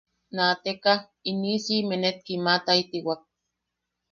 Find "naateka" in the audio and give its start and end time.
0.35-0.91